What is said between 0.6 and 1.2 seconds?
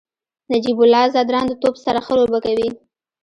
الله